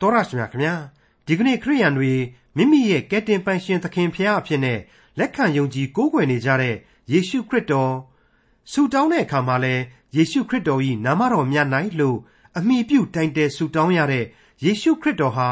[0.00, 0.74] တော်ရရှိမြခင်ဗျာ
[1.26, 2.12] ဒီကနေ့ခရိယန်တွေ
[2.56, 4.78] မိမိရဲ့ကယ်တင်ပိုင်ရှင်သခင်ဖျားအဖြစ်နဲ့
[5.18, 6.74] လက်ခံယုံကြည်ကိုးကွယ်နေကြတဲ့
[7.12, 7.92] ယေရှုခရစ်တော်
[8.72, 9.74] ဆုတောင်းတဲ့အခါမှာလဲ
[10.16, 11.68] ယေရှုခရစ်တော်၏နာမတော်မြတ်၌
[12.00, 12.18] လို့
[12.58, 14.24] အမိပြုတိုင်တယ်ဆုတောင်းရတဲ့
[14.64, 15.48] ယေရှုခရစ်တော်ဟာ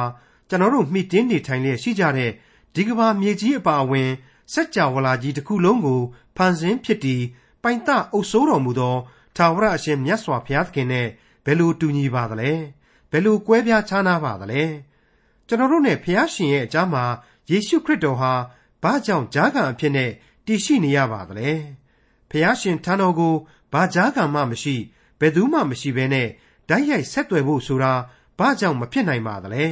[0.48, 2.30] ကျွန်တော်တို့မှီတင်းနေထိုင်လျက်ရှိကြတဲ့
[2.74, 4.10] ဒီကဘာမြေကြီးအပါအဝင်
[4.52, 6.00] စัจ java လာကြီးတစ်ခုလုံးကို
[6.36, 7.22] ဖန်ဆင်းဖြစ်တည်
[7.62, 8.96] ပိုင်တအုပ်စိုးတော်မူသော
[9.36, 11.06] ထာဝရအရှင်မြတ်စွာဘုရားသခင်နဲ့
[11.44, 12.52] ဘယ်လိုတူညီပါသလဲ
[13.10, 14.62] ဘယ်လိုကွဲပြားခြားနားပါသလဲ
[15.46, 17.04] ကျွန်တော်တို့နဲ့ဘုရားရှင်ရဲ့အကြားမှာ
[17.50, 18.32] ယေရှုခရစ်တော်ဟာ
[18.82, 20.10] ဘာကြောင့်ဂျားကံအဖြစ်နဲ့
[20.46, 21.50] တည်ရှိနေရပါသလဲ
[22.30, 23.34] ဘုရားရှင်ထံတော်ကို
[23.72, 24.76] ဘာဂျားကံမှမရှိ
[25.20, 26.28] ဘယ်သူမှမရှိဘဲနဲ့
[26.68, 27.92] ဓာတ်ရိုက်ဆက်သွယ်ဖို့ဆိုတာ
[28.38, 29.64] ဘာကြောင့်မဖြစ်နိုင်ပါသလဲ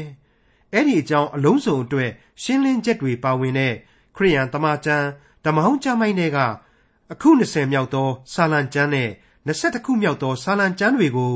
[0.73, 2.11] အဲ့ဒီအကြောင်းအလုံးစုံအတွက်
[2.43, 3.75] ရှင်းလင်းချက်တွေပါဝင်တဲ့
[4.17, 5.07] ခရိယန်တမန်ကျမ်း
[5.45, 6.39] ဓမ္မဟောင်းကျမ်းမိုင်းတွေက
[7.13, 9.11] အခု20မြောက်သောစာလံကျမ်းနဲ့
[9.47, 11.35] 21ခုမြောက်သောစာလံကျမ်းတွေကို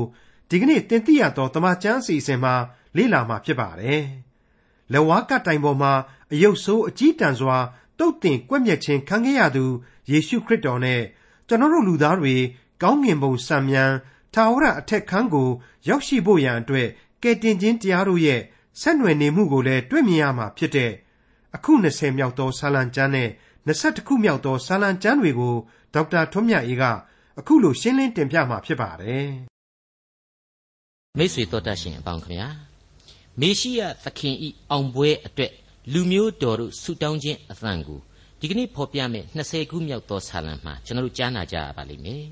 [0.51, 2.53] ဒီကနေ့တင်ပြရသောတမန်ကျမ်းအစီအစဉ်မှာ
[2.97, 4.03] လေ့လာမှာဖြစ်ပါတယ်။
[4.91, 5.93] လက်ဝါးကတိုင်ပေါ်မှာ
[6.31, 7.57] အယုတ်ဆိုးအကြီးတန်းစွာ
[7.99, 9.65] တုတ်တင်ကွက်မြက်ခြင်းခံခဲ့ရသူ
[10.11, 11.01] ယေရှုခရစ်တော်နဲ့
[11.47, 12.35] ကျွန်တော်တို့လူသားတွေ
[12.81, 13.91] ကောင်းငင်ဘုံစံမြန်
[14.33, 15.49] ထာဝရအထက်ခန်းကို
[15.89, 16.87] ရောက်ရှိဖို့ရန်အတွက်
[17.23, 18.41] ကယ်တင်ခြင်းတရားတို့ရဲ့
[18.81, 20.91] ဆက်နွယ်နေမှုကိုလည်းတွေ့မြင်ရမှာဖြစ်တဲ့
[21.55, 23.29] အခု20မြောက်သောဆာလံကျမ်းနဲ့
[23.67, 25.55] 21ခုမြောက်သောဆာလံကျမ်းတွေကို
[25.93, 26.83] ဒေါက်တာထွန်းမြတ်အေးက
[27.39, 29.58] အခုလိုရှင်းလင်းတင်ပြမှာဖြစ်ပါတယ်
[31.17, 32.49] မိတ်ဆွေတို့တတ်ရှင်အပေါင်းခင်ဗျာ
[33.41, 35.53] မေရှိယသခင်ဤအောင်ပွဲအတွက်
[35.93, 37.99] လူမျိုးတော်တို့ဆုတောင်းခြင်းအသံကို
[38.39, 42.25] ဒီကနေ့ဖော်ပြမဲ့20ခုမြောက်သောဆာလံမှာကျွန်တော်တို့ကြားနာကြရပါလိမ့်မယ်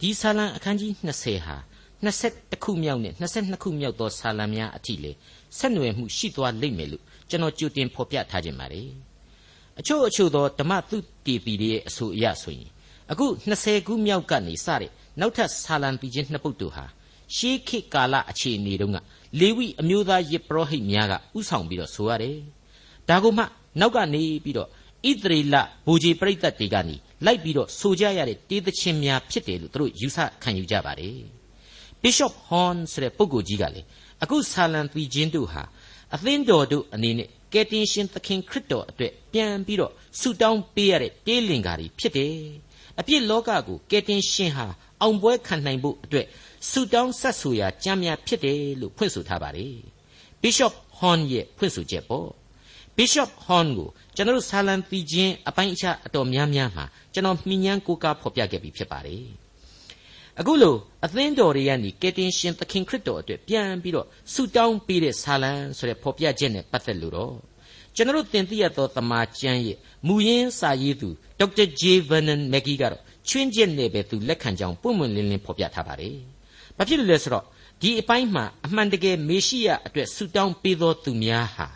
[0.00, 1.56] ဒီဆာလံအခန်းကြီး20ဟာ
[2.06, 5.12] 21ခုမြောက်နဲ့22ခုမြောက်သောဆာလံများအထိလေ
[5.58, 8.88] ဆက်နွယ်မှုရှိသွားလိမ့်မယ်လို့ကျွန်တော်ကြိုတင်ဖော်ပြထားခြင်းပါတယ်
[9.78, 10.96] အချို့အချို့သောဓမ္မသု
[11.26, 12.70] တေပီတွေရဲ့အဆိုအရဆိုရင်
[13.10, 13.26] အခု
[13.60, 14.90] 20ခုမြောက်ကနေစတဲ့
[15.20, 16.86] နောက်ထပ်ဆာလံပီချင်းနှစ်ပုဒ်တို့ဟာ
[17.34, 18.98] ရှေးခေတ်ကာလအခြေအနေတုန်းက
[19.40, 22.38] လေဝိအမျိုးသားယစ်ပရောဟိတ်များကဥဆောင်ပြီးတော့ဆိုရတယ်
[23.08, 23.44] ဒါကမှ
[23.80, 24.68] နောက်ကနေပြီးတော့
[25.10, 25.54] ဣသရေလ
[25.86, 31.18] ဘူကြီးပြိဿတ်တွေကနေလိုက်ပြီးတော့ဆိုကြရတဲ့တေးသချင်းများဖြစ်တယ်လို့သူတို့ယူဆခံယူကြပါတယ်
[32.02, 33.82] Bishop Horn ဆိုတဲ့ပုဂ္ဂိုလ်ကြီးကလေ
[34.22, 35.62] အခုဆာလံပီချင်းတို့ဟာ
[36.14, 42.34] အသင်းတော်တို့အနေနဲ့ကယ်တင်ရှင်သခင်ခရစ်တော်အတွက်ပြန်ပြီးတော့ဆုတောင်းပေးရတဲ့တေးလင်္ကာတွေဖြစ်တယ်
[43.00, 44.66] အပြစ်လောကကိုကယ်တင်ရှင်ဟာ
[45.02, 46.26] အောင်ပွဲခံနိုင်ဖို့အတွက်
[46.70, 49.74] ဆုတောင်းဆက်ဆူရာကြံများဖြစ်တယ်လို့ဖွင့်ဆိုထားပါတယ်
[50.42, 52.28] Bishop Horn ရဲ့ဖွင့်ဆိုချက်ပေါ့
[52.96, 59.24] Bishop Horn ကိုကျွန်တော်ဆာလံပီချင်းအပိုင်းအခြားအတော်များများမှာကျွန်တော်မှီညမ်းကိုးကားဖော်ပြခဲ့ပြီးဖြစ်ပါတယ်
[60.40, 67.34] အခုလိုအသင်းတော်တွေကနေကယ်တင်ရှင်သခင်ခရစ်တော်အတွက်ပြန်ပြီးတော့ဆုတောင်းပေးတဲ့ဆာလံဆိုတဲ့ဖော်ပြချက်နဲ့ပတ်သက်လို့တော့
[67.94, 71.08] ကျွန်တော်တင်ပြရသောတမန်ကျမ်းရဲ့မူရင်းစာရေးသူ
[71.38, 76.15] ဒေါက်တာဂျေဗန်နန်မက်ဂီကတော့ ချွင်းချက်နဲ့ပဲသူလက်ခံကြောင်းပွင့်ပွင့်လင်းလင်းဖော်ပြထားပါတယ်။
[76.77, 77.45] ဘာဖြစ်လို့လဲဆိုတော့
[77.81, 81.67] ဒီအပိုင်းမှာအမှန်တကယ်မေရှိယအတွက်ဆုတောင်းပေးသောသူများဟာ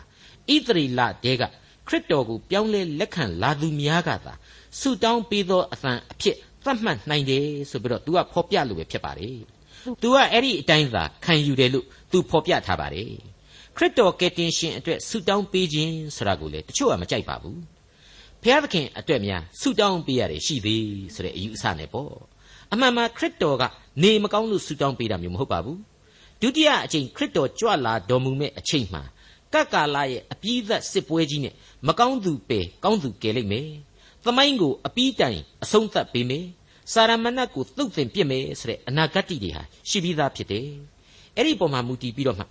[0.54, 1.42] ဣသရေလတဲက
[1.88, 4.34] ခရစ်တော်ကိုပြောင်းလဲလက်ခံလာသူများကသာ
[4.80, 9.36] ဆုတောင်းပေးသောအသံအဖြစ်သတ်မှတ်နိုင်တယ်ဆိုပြီးတော့ तू ကဖော်ပြလို့ပဲဖြစ်ပါတယ်။
[10.02, 13.10] तू ကအဲ့ဒီအတိုင်းသာခံယူတယ်လို့ तू ဖော်ပြထားပါတယ်။
[13.76, 17.58] ခရစ်တော်ကယ်တင်ရှင်အတွက်ဆုတောင်းပေးခြင်းဆိုတာကိုလေတချို့ကမကြိုက်ပါဘူး။
[18.43, 20.85] ဖျားသခင်အတွက်များဆုတောင်းပေးရတယ်ရှိသေး
[21.15, 22.11] ဆိုတဲ့အယူအဆနဲ့ပေါ့။
[22.73, 23.63] အမှန်မှခရစ်တော်က
[24.03, 25.77] နေမကောင်းလို့ဆုတောင်းပေးတာမျိုးမဟုတ်ပါဘူး။
[26.41, 29.03] ဒုတိယအချိန်ခရစ်တော်ကြွလာတော်မူမဲ့အချိန်မှာ
[29.53, 31.53] ကပ်ကာလရဲ့အပြီးသက်စစ်ပွဲကြီးနဲ့
[31.87, 33.69] မကောင်းသူပယ်ကောင်းသူကယ်လိုက်မယ်
[34.25, 36.45] သမိုင်းကိုအပီးတိုင်အဆုံးသတ်ပေးမယ်
[36.93, 40.67] စာရမဏတ်ကိုသုတ်သင်ပြစ်မယ်ဆိုတဲ့အနာဂတ်တွေဟာရှိပြီးသားဖြစ်တယ်
[41.35, 42.45] အဲ့ဒီပုံမှာမူတည်ပြီးတော့မှဣ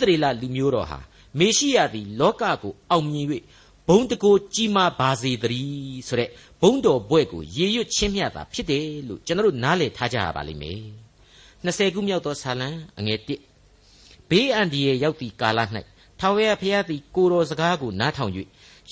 [0.00, 0.98] သရေလလူမျိုးတော်ဟာ
[1.38, 3.26] မေရှိယသည်လောကကိုအောင်မြင်၍
[3.88, 10.80] ဘုံတကိုကြီးမားပါစေတည်းဆိုတဲ့ဘုံတော်ဘွဲ့ကိုရေရွတ်ချင်းမြတ်တာဖြစ်တယ်လို့ကျွန်တော်တို့နားလည်ထားကြရပါလိမ့်မယ်
[11.64, 13.18] 20ခုမြောက်သောဆာလံအငယ်
[13.66, 15.58] 1ဘေးအန္တရာယ်ရောက်သည့်ကာလ၌
[16.20, 18.32] ထာဝရဘုရားသည်ကိုတော်စကားကိုနားထောင်၍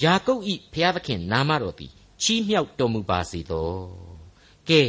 [0.03, 1.93] ယာကုပ်ဤဘုရားသခင်နာမတော်သည်
[2.23, 3.71] ချီးမြှောက်တော်မူပါစေသော
[4.69, 4.83] ကဲ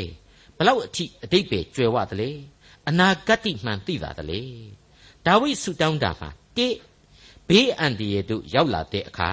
[0.57, 2.29] ဘလောက်အထိအတိတ်ပဲကျွယ်ဝသလဲ
[2.89, 4.41] အနာဂတ်တိမှန်သိတာတလေ
[5.25, 6.67] ဒါဝိဆုတောင်းတာမှာတိ
[7.47, 9.29] ဘေးအန္တရာယ်တို့ရောက်လာတဲ့အခါ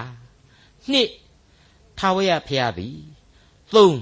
[0.92, 1.08] နှစ်
[1.98, 2.98] ထာဝရဘုရားသည်
[3.74, 3.98] သုံး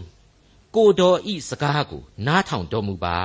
[0.76, 3.18] ကိုတော်ဤစကားကိုနားထောင်တော်မူပါ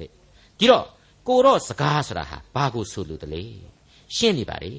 [0.00, 0.10] တဲ့
[0.58, 0.86] ဒီတော့
[1.28, 3.44] ကိုတော့စကားဆိုတာဟာဘာကိုဆိုလို့တလေ
[4.16, 4.74] ရှင်းနေပါလေ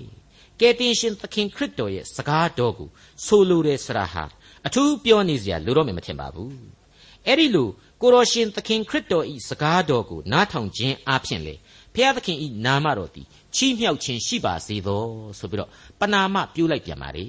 [0.60, 2.90] ကယ်တင်ရှင်သခင်ခရစ်တော်ရဲ့စကားတော်ကို
[3.26, 4.24] ဆိုလိုတယ်ဆရာဟာ
[4.68, 6.56] အထူးပြောနေစရာလိုတော့မယ်မထင်ပါဘူး
[7.28, 7.70] အဲ့ဒီလို
[8.02, 11.56] ကိုတော်ရှင်သခင်ခရစ်တော်ဤစကားတော်ကိုနားထောင်ခြင်းအပြင်လေ
[11.94, 15.06] ဖျားသခင်ဤနာမတော်သည်ချီးမြှောက်ခြင်းရှိပါစေသော
[15.40, 15.70] ဆိုပြီးတော့
[16.00, 17.28] ပနာမပြုလိုက်ပြန်ပါလေ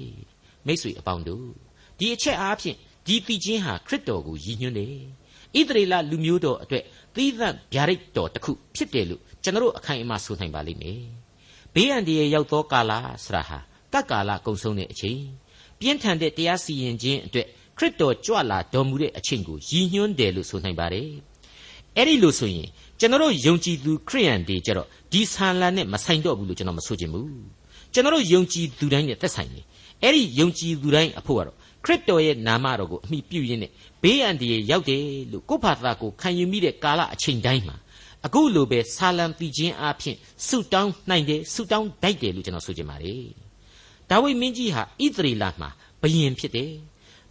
[0.65, 1.47] မိတ်ဆွေအပေါင်းတို့
[1.99, 2.77] ဒီအချက်အားဖြင့်
[3.07, 4.93] ဒီသိချင်းဟာခရစ်တော်ကိုရည်ညွှန်းတယ်
[5.57, 6.83] ဣသရေလလူမျိုးတော်အတွက်
[7.15, 11.01] သီးသန့်ဗျာဒိတ်တော်တစ်ခုဖြစ်တယ်လို့ကျွန်တော်အခိုင်အမာဆိုနိုင်ပါလိမ့်မယ်
[11.73, 12.91] ဘဘေးအန္တရာယ်ရောက်သောကာလ
[13.25, 13.59] ဆရာဟာ
[13.93, 15.21] ကပ်ကာလကုံဆုံးတဲ့အချိန်
[15.79, 17.47] ပြင်းထန်တဲ့တရားစီရင်ခြင်းအတွက်
[17.77, 21.09] ခရစ်တော်ကြွလာတော်မူတဲ့အချိန်ကိုရည်ညွှန်းတယ်လို့ဆိုနိုင်ပါတယ်
[21.95, 22.69] အဲ့ဒီလို့ဆိုရင်
[22.99, 27.29] ကျွန်တော်ယုံကြည်သူခရိယန်တွေကြတော့ဒီဆာလံနဲ့မဆိုင်တော့ဘူးလို့ကျွန်တော်မဆိုချင်ဘူး
[27.93, 29.65] ကျွန်တော်ယုံကြည်သူတိုင်းနဲ့သက်ဆိုင်တယ်
[30.03, 33.71] အဲ့ဒီယုံကြည်သူတိုင်းအဖို့ကတော့ခရစ်တော်ရဲ့နာမတော်ကိုအမိပြုရင်းနဲ့
[34.03, 37.75] ဘေးအန္တရာယ်ရောက်တယ်လို့ကိုယ့်ဘာသာကိုခံယူမိတဲ့ကာလအချိန်တိုင်းမှာ
[38.25, 43.23] အခုလိုပဲဆာလံပီခြင်းအဖြစ်ဆုတောင်းနိုင်တယ်ဆုတောင်းတိုက်တယ်လို့ကျွန်တော်ဆိုချင်ပါတယ်
[44.09, 45.69] ဒါဝိမင်းကြီးဟာဣသရေလမှာ
[46.01, 46.71] ဘယင်ဖြစ်တယ်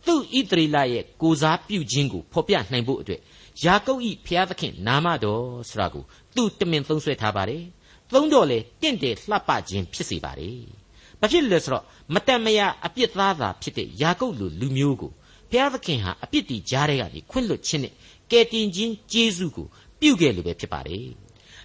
[0.06, 3.20] သူ့ဣသရေလရဲ့ကိုစားပြုခြင်းကိုဖော်ပြနိုင်ဖို့အတွက်
[3.64, 7.64] ယာကုပ်ဤဖျားသခင်နာမတော်ဆိုတာကိုသူတမင်သုံးဆွဲထားပါတယ်
[8.12, 10.83] သုံးတော့လေတင့်တယ်လှပခြင်းဖြစ်စေပါတယ်
[11.24, 11.84] ဘာဖြစ်လဲဆိုတော့
[12.14, 15.12] မတန်မရာအပြစ်သားသာဖြစ်တဲ့ယာကုပ်လူလူမျိုးကို
[15.50, 17.92] ဘုရားသခင်ဟာအပြစ်တီကြားတဲ့ကနေခွင့်လွှတ်ခြင်းနဲ့
[18.30, 19.66] ကယ်တင်ခြင်းကျေးဇူးကို
[20.00, 21.06] ပြုခဲ့လို့ပဲဖြစ်ပါတယ်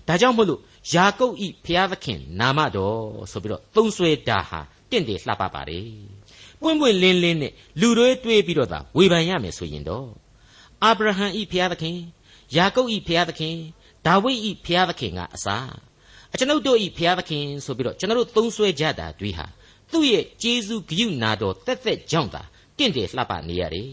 [0.07, 0.61] ဒါကြောင့်မို့လို့
[0.93, 2.99] ယာကုပ်ဤဘုရားသခင်နာမတော်
[3.31, 4.59] ဆိုပြီးတော့သုံးဆွဲတာဟာ
[4.89, 5.87] တင့်တယ်လှပပါတယ်
[6.61, 10.07] ပွင့်ပွင့်လင်းလင်းနဲ့လူတွေတွေးပြီးတော့သာဝေဖန်ရမယ်ဆိုရင်တော့
[10.83, 11.97] အာဗြဟံဤဘုရားသခင်
[12.55, 13.55] ယာကုပ်ဤဘုရားသခင်
[14.05, 15.57] ဒါဝိဒ်ဤဘုရားသခင်ကအစာ
[16.33, 19.45] အကျွန်ုပ်တို့ဤဘုရားသခင်ဆိုပြီးတော့ကျွန်တော်တို့သုံးဆွဲကြတာတွေဟာ
[19.91, 22.41] သူ့ရဲ့ကျေးဇူးဂရုနာတော်တက်တက်ကြောင့်သာ
[22.77, 23.89] တင့်တယ်လှပနေရတယ်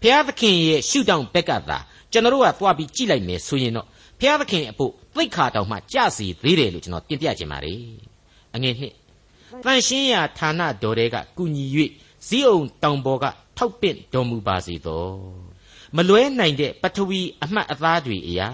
[0.00, 1.78] ဘုရားသခင်ရဲ့ရှုထောင့်ဘက်ကသာ
[2.12, 3.86] ကျွန်တော်တို့ကသွားပြီးကြည့်လိုက်မယ်ဆိုရင်တော့
[4.20, 7.80] ဘုရားသခင်အဖို့သိခါတောင်မှကြစီသေးတယ်လို့ကျွန်တော်တင်ပြခြင်းပါတယ်
[8.54, 8.94] အငယ်နှစ်
[9.64, 11.64] တန်ရှင်းရာဌာနတော်တွေကကုညီ၍
[12.26, 13.24] ဇီးအောင်တောင်ပေါ်က
[13.58, 15.04] ထောက်ပင့်တော်မူပါစေသော
[15.96, 18.48] မလွဲနိုင်တဲ့ပထဝီအမှတ်အသားတွေအရာ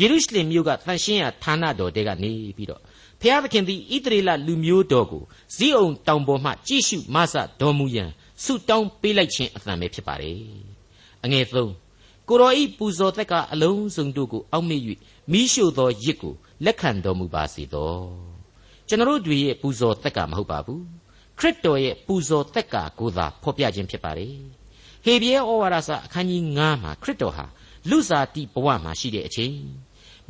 [0.00, 2.82] ယေရုရှလင်မြို့ကတန်ရှင်းရာဌာနတော်တွေကနေပြီးတော့
[3.20, 5.22] ဖျားသခင်သည်ဣသရေလလူမျိုးတော်ကို
[5.56, 8.10] ဇီးအောင်တောင်ပေါ်မှကြည့်ရှုမဆတော်မူရန်
[8.44, 10.38] ဆုတောင်းပေးလိုက်ခြင်းအသံပဲဖြစ်ပါတယ်
[11.24, 11.72] အငယ်သုံး
[12.28, 14.80] ကိုရောဤပူဇော်သက်ကအလုံးစုံတို့ကိုအောက်မေ့၍
[15.32, 16.34] မိရှို့သောရစ်ကို
[16.64, 17.94] လက်ခံတော်မူပါစေသော
[18.88, 20.82] ကျွန်တော်တို့ရဲ့ပူဇော်သက်ကမဟုတ်ပါဘူး
[21.38, 24.34] ခရစ်တော်ရဲ့ပူဇော်သက်ကကိုသာဖော်ပြခြင်းဖြစ်ပါတယ်
[25.04, 27.46] ဟေဘရဲဩဝါဒစာအခန်းကြီး9မှာခရစ်တော်ဟာ
[27.90, 29.54] လူစားတိဘဝမှာရှိတဲ့အချိန်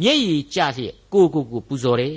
[0.03, 2.17] မျက်ရည်ကျလျက်ကိုကိုကိုပူဇော်တယ်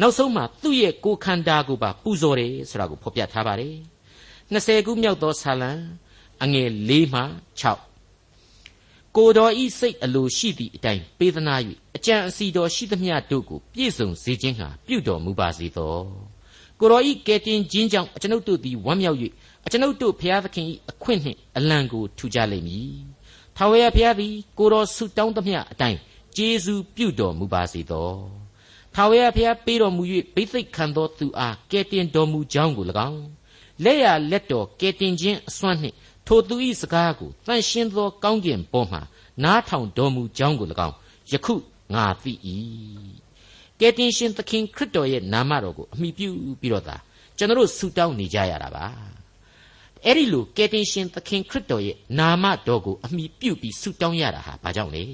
[0.00, 3.76] နောက်ဆုံးမှာသူ့ရဲ့ကိုခန္ဓာကိုပါပူဇော်တယ်ဆိုတာကိုဖော်ပြထားပါတယ်
[4.52, 5.72] 20ခုမြောက်သောဆာလံ
[6.42, 7.22] အငယ်၄မှ
[8.00, 11.54] 6ကိုတော်ဤစိတ်အလိုရှိသည့်အတိုင်းပေးသနာ၍
[11.96, 15.96] အကြံအစီတော်ရှိသမျှတို့ကိုပြည့်စုံစေခြင်းဟာပြုတော်မူပါစေသော
[16.80, 19.18] ကိုတော်ဤကဲတင်ခြင်းကြောင့်အကျွန်ုပ်တို့သည်ဝမ်းမြောက်၍
[19.66, 22.94] အကျွန်ုပ်တို့ဖျားသခင်၏အခွင့်နှင့်အလံကိုထူကြလိမ့်မည်
[23.56, 25.98] ထာဝရဘုရားသည်ကိုတော်ဆုတောင်းသမျှအတိုင်း
[26.36, 28.10] ကျေးဇူးပြုတော်မူပါစေသော
[28.94, 30.02] ထာဝရဘုရားပေးတော်မူ၍
[30.34, 33.22] ဘိသိက်ခံသောသူအားကဲတင်တော်မူကြောင်းကို၎င်း
[33.84, 35.96] လက်ရလက်တော်ကဲတင်ခြင်းအစွမ်းနှင့်
[36.26, 38.98] ထိုသူ၏စကားကိုတန်ရှင်းသောကောင်းကင်ပေါ်မှ
[39.44, 40.94] နားထောင်တော်မူကြောင်းကို၎င်း
[41.30, 41.54] ယခု
[41.94, 42.32] ငါသိ၏
[43.80, 46.28] ကယ်တင်ရှင်သခင်ခရစ်တော်ရဲ့နာမတော်ကိုအမိပြု
[46.60, 46.96] ပြီးတော့သာ
[47.36, 48.84] ကျွန်တော်ဆုတောင်းနေကြရတာပါ
[50.04, 55.04] အဲ့ဒီလိုကယ်တင်ရှင်သခင်ခရစ်တော်ရဲ့နာမတော်ကိုအမိပြုပြီးဆုတောင်းရတာဟာဘာကြောင့်လဲ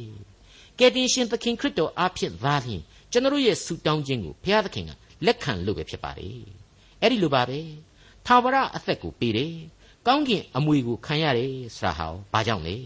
[0.83, 2.83] ကယ်တင်ရှင်သခင်ခရစ်တော်အားဖြင့်သာလျှင်
[3.13, 4.91] ကျွန်တော်ရဲ့ဆုတောင်းခြင်းကိုဘုရားသခင်က
[5.27, 6.43] လက်ခံလို့ပဲဖြစ်ပါတယ်
[7.01, 7.61] အဲ့ဒီလိုပါပဲ
[8.27, 9.55] ထာဝရအသက်ကိုပေးတယ်
[10.07, 12.77] ကောင်းကင်အမွေကိုခံရတယ်ဆိုတာဟာဘာကြောင့်လဲ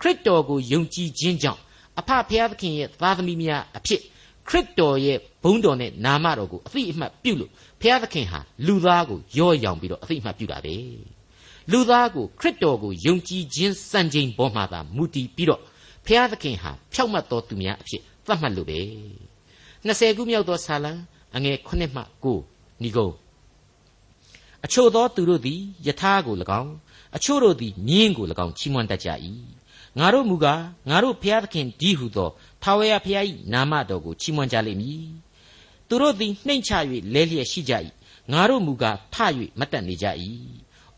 [0.00, 1.60] ခရစ်တော်ကိုယုံကြည်ခြင်းကြောင့်
[1.98, 4.00] အဖဖျားသခင်ရဲ့သားသမီးများအဖြစ်
[4.48, 7.50] ခရစ်တော်ရဲ့ဘုန်းတော်နဲ့နာမတော်ကိုအသိအမှတ်ပြုလို့
[7.80, 10.76] ဖျားသခင်ဟာလူသားကိုရော့ရောင်ပြီးတော့အသိအမှတ်ပြုတာပဲ
[11.72, 15.62] လူသားကိုခရစ်တော်ကိုယုံကြည်ခြင်းစံချိန်ပေါ်မှာသာမူတည်ပြီးတော့
[16.08, 18.80] ဖျားသခင်ဟာဖြောက်မှတ်တော်သူများအဖြစ်သတ်မှတ်လို့ပဲ
[19.86, 20.92] 20ခုမြောက်သောဆာလံ
[21.36, 23.08] အငယ်9မှ9ဏီကုံ
[24.64, 26.74] အချို့သောသူတို့သည်ယထာကို၎င်း
[27.16, 29.08] အချို့တို့သည်မြင်းကို၎င်းချီးမွမ်းတတ်ကြ၏
[29.98, 32.30] ငါတို့မူကားငါတို့ဖျားသခင်ဒီဟုသော
[32.62, 35.06] ထာဝရဘုရား၏နာမတော်ကိုချီးမွမ်းကြလိမ့်မည်
[35.88, 36.72] သူတို့သည်နှိမ့်ချ၍
[37.14, 37.74] လဲလျက်ရှိကြ၏
[38.32, 39.16] ငါတို့မူကားထ၍
[39.58, 40.06] မတက်နေကြ၏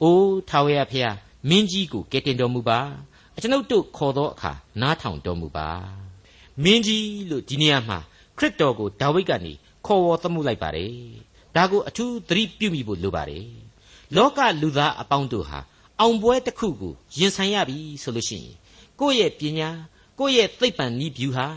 [0.02, 1.16] အိုးထာဝရဘုရား
[1.48, 2.80] မင်းကြီးကိုကယ်တင်တော်မူပါ
[3.40, 5.68] အကျွန်ုပ်တို့ခေါ်သောအခါနားထောင်တော်မူပါ
[6.62, 7.98] မင်းကြီးလို့ဒီနေရာမှာ
[8.38, 9.52] ခရစ်တော်ကိုဒါဝိဒ်ကနေ
[9.86, 10.94] ခေါ်ဝေါ်သမှုလိုက်ပါတယ်
[11.56, 13.46] ဒါကိုအထူးသတိပြုမိဖို့လိုပါတယ်
[14.16, 15.58] လောကလူသားအပေါင်းတို့ဟာ
[16.00, 18.54] အောင်ပွဲတစ်ခုကိုရင်ဆိုင်ရပြီဆိုလို့ရှိရင်
[19.00, 19.70] ကိုယ့်ရဲ့ပညာ
[20.18, 21.48] ကိုယ့်ရဲ့သိပ္ပံနည်းဗျူဟာ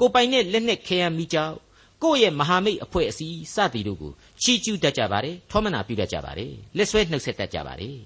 [0.00, 1.54] ကိုပိုင်တဲ့လက်နဲ့ခဲယမ်းမိကြောက်
[2.02, 4.12] ကိုယ့်ရဲ့မဟာမိတ်အဖွဲ့အစည်းစသည်တို့ကို
[4.42, 7.98] ချီးကျူးတတ်ကြပါတယ်ထောမနာပြုတတ်ကြပါတယ်လက်ဆွဲနှုတ်ဆက်တတ်ကြပါတယ်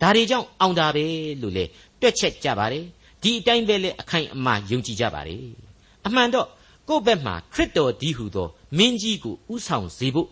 [0.00, 1.06] ဒါတွေကြောင့်အောင်တာပဲ
[1.42, 1.64] လို့လေ
[2.06, 2.84] တွက်ချက်ကြပါတယ်
[3.22, 5.42] ဒီအတိုင်းပဲလေအခိုင်အမာယုံကြည်ကြပါတယ်
[6.06, 6.48] အမှန်တော့
[6.88, 8.48] ကိုယ့်ဘက်မှာခရစ်တော်ဒီဟုသော
[8.78, 10.28] မင်းကြီးကိုဥဆောင်စေဖို့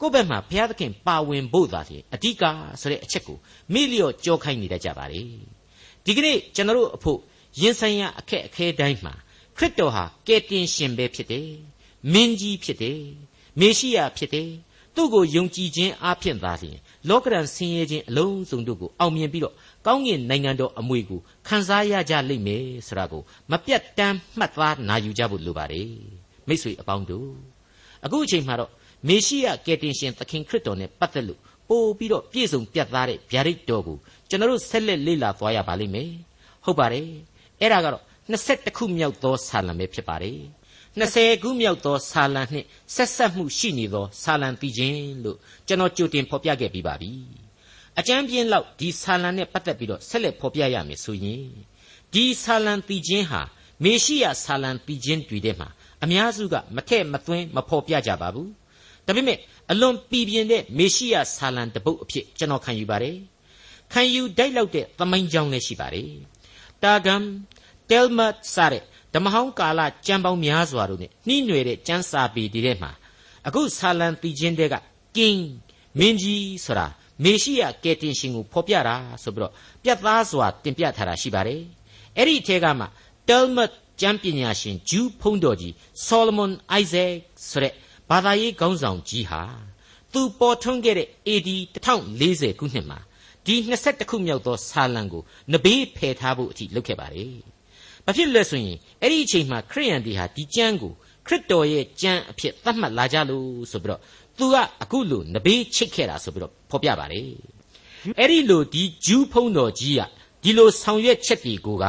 [0.00, 2.42] ကိုယ့်ဘက်မှာဘုရားသခင်ပါဝင်ဖို့သာလေအဓိက
[2.80, 3.38] ဆိုတဲ့အချက်ကို
[3.72, 5.20] မိလျော့ကြောခိုင်းနေတတ်ကြပါလေ
[6.04, 7.18] ဒီကနေ့ကျွန်တော်တို့အဖို့
[7.60, 9.14] ရင်ဆိုင်ရာအခက်အခဲတိုင်းမှာ
[9.56, 11.48] ခရစ်တော်ဟာကယ်တင်ရှင်ပဲဖြစ်တယ်
[12.12, 13.00] မင်းကြီးဖြစ်တယ်
[13.60, 14.50] မေရှိယဖြစ်တယ်
[14.94, 19.54] သူ့ကိုယုံကြည်ခြင်းအဖြစ်သာလျှင်လောကရန်ဆင်းရဲခြင်းအလုံးစုံတို့ကိုအောင်မြင်ပြီးတော့
[19.86, 25.90] ကောင်းကင်နိုင်ငံတော်အမွေကိုခံစားရကြလိမ့်မယ်ဆိုတာကိုမပြတ်တမ်းမှတ်သားနာယူကြဖို့လိုပါတယ်
[26.48, 27.30] မိတ်ဆွေအပေါင်းတို့
[28.04, 28.70] အခုအချိန်မှာတော့
[29.08, 33.96] မေရှိယကယ်တင်ရှင်သခင်ခရစ်တော်နဲ့ပတ်သက်လို့ပို့ပြီးတော့ပြည့်စုံပြတ်သားတဲ့ဗျာဒိတ်တော်ကို
[34.28, 36.10] ကျွန်တော်တို့ဆက်လက်လေ့လာသွားရပါလိမ့်မယ်
[36.64, 37.06] ဟုတ်ပါတယ်
[37.60, 40.38] အဲ့ဒါကတော့21ခုမြောက်သောဆာလံပဲဖြစ်ပါတယ်
[41.00, 47.12] 20ခုမြောက်သောဆာလံနှင့်ဆက်ဆက်မှုရှိနေသောဆာလံတည်ခြင်းလို့ကျွန်တော်ကြိုတင်ဖော်ပြခဲ့ပြီးပါပြီ
[47.98, 51.44] အကျမ်းပြင်းလောက်ဒီဆာလံနဲ့ပတ်သက်ပြီးတော့ဆက်လက်ဖော်ပြရမယ်ဆိုရင်
[52.12, 53.40] ဒီဆာလံတည်ခြင်းဟာ
[53.84, 55.68] မေရှိယဆာလံတည်ခြင်းတွေထဲမှာ
[56.04, 58.50] အများစုကမထက်မသွင်းမဖော်ပြကြပါဘူး
[59.06, 59.38] ဒါပေမဲ့
[59.70, 63.16] အလွန်ပြည်ပြင်းတဲ့မေရှိယဆာလံတပုတ်အဖြစ်ကျွန်တော်ခံယူပါတယ်
[63.92, 66.10] ခံယူတိုက်လောက်တဲ့သမိုင်းကြောင်းလည်းရှိပါတယ်
[66.82, 67.24] တာဂမ်
[67.90, 68.82] တယ်လ်မတ်စတဲ့
[69.14, 72.90] ဓမ္မဟောင်းကာလကျမ်းပေါင်းများစွာတို့နဲ့နှီးနွယ်တဲ့ကျမ်းစာပေတွေထဲမှာ
[73.46, 74.74] အခုဆာလံတီချင်းတဲ့က
[75.16, 75.44] ကင်း
[75.98, 76.86] မင်းကြီးဆိုတာ
[77.24, 79.52] မေရှိယကယ်တင်ရှင်ကိုဖော်ပြတာဆိုပြီးတော့
[79.82, 81.60] ပြတ်သားစွာတင်ပြထားတာရှိပါတယ်
[82.16, 82.86] အဲ့ဒီအထက်ကမှ
[83.28, 85.72] Talmud ကျမ်းပညာရှင်ဂျူးဖုံးတော်ကြီး
[86.08, 87.14] Solomon Isaac
[87.50, 87.72] ဆိုတဲ့
[88.10, 89.42] ဘာသာရေးခေါင်းဆောင်ကြီးဟာ
[90.12, 92.98] သူပေါ်ထွန်းခဲ့တဲ့ AD 1040ခုနှစ်မှာ
[93.46, 93.54] ဒီ
[93.84, 97.34] 22ခုမြောက်သောဆာလံကိုနဘေးဖယ်ထားဖို့အထိလုပ်ခဲ့ပါတယ်။
[98.06, 100.92] ဘာဖြစ်လဲဆိုရင်အဲ့ဒီအချိန်မှာခရိယန်တွေဟာဒီကျမ်းကို
[101.26, 104.00] ခရစ်တော်ရဲ့ကျမ်းအဖြစ်သတ်မှတ်လာကြလို့ဆိုပြီးတော့
[104.38, 107.28] သူကအခုလိုနဘေးချိတ်ခဲ့တာဆိုပြီးတော့ဖော်ပြပါတယ်။
[108.18, 110.00] အဲ့ဒီလိုဒီဂျူးဖုံးတော်ကြီးက
[110.42, 111.86] ဒီလိုဆောင်ရွက်ချက်တွေကိုက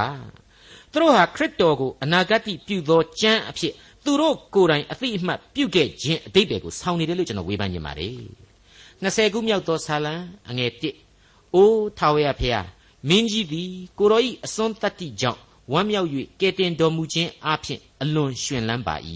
[0.92, 3.74] သူတို့ဟာခရစ်တော်ကိုအနာဂတ်ပြုသောကျမ်းအဖြစ်
[4.06, 8.16] သူတို့ကိုယ်တိုင်အသိအမှတ်ပြုခဲ့ခြင်းအတိတ်တွေကိုဆောင်းနေတယ်လို့ကျွန်တော်ဝေဖန်နေပါတယ်။
[9.04, 10.14] 20ခုမြောက်သောဆာလံ
[10.50, 10.72] အငယ်
[11.14, 12.68] 1အိုးထာဝရဖျား
[13.10, 15.40] မင်းကြီးသည်ကိုတော်ဤအစွန်းတတ္တိကြောင့်
[15.72, 18.96] ဝမ်းမြောက်၍ကဲတင်တော်မူခြင်းအပြင်အလွန်ရှင်လန်းပါ၏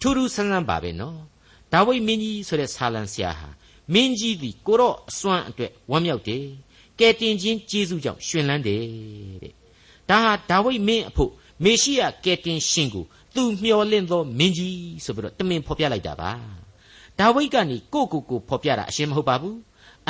[0.00, 1.18] ထူးထူးဆန်းဆန်းပါပဲနော်
[1.72, 3.48] ဒါဝိဒ်မင်းကြီးဆိုတဲ့ဆာလံဆရာဟာ
[3.92, 6.44] မင်းကြီးသည်ကိုတော့အစွမ်းအတွက်ဝမ်းမြောက်တယ်
[6.98, 8.82] ကဲတင်ခြင်းကျေးဇူးကြောင့်ရှင်လန်းတယ်
[9.42, 9.54] တဲ့
[10.08, 11.30] ဒါဟာဒါဝိဒ်မင်းအဖို့
[11.64, 13.04] မေရှိယကဲတင်ရှင်ကို
[13.34, 16.30] သူမျှော်လင့်သောမင်းကြီးဆိုပြီးတော့တမင်ဖော်ပြလိုက်တာပါ
[17.18, 19.58] ဒါဝိဒ်ကနေကိုကိုကိုဖော်ပြတာအရှင်းမဟုတ်ပါဘူး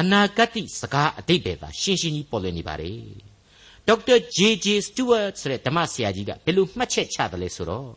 [0.01, 3.30] အနာဂတ်စကားအတိတ်ပဲသာရှင်းရှင်းကြီးပေါ်လွင်နေပါတယ်
[3.89, 7.91] ဒေါက်တာ JJ Stewart ဆိုတဲ့ဓမ္မဆရာကြီးကဘယ်လိုမှတ်ချက်ချတယ်လဲဆိုတော့